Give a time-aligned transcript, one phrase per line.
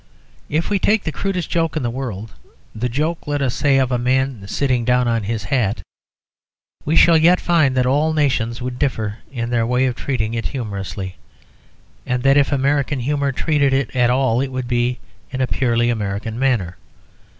[0.49, 2.31] If we take the crudest joke in the world
[2.73, 5.83] the joke, let us say, of a man sitting down on his hat
[6.83, 10.33] we shall yet find that all the nations would differ in their way of treating
[10.33, 11.17] it humourously,
[12.03, 14.97] and that if American humour treated it at all, it would be
[15.29, 16.77] in a purely American manner.